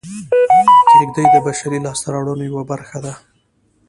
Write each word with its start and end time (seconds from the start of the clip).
کېږدۍ 0.89 1.25
د 1.31 1.35
بشري 1.45 1.77
لاسته 1.85 2.07
راوړنو 2.13 2.43
یوه 2.49 2.63
برخه 2.71 2.97
ده 3.05 3.13